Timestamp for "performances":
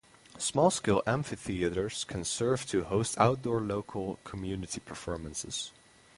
4.79-5.71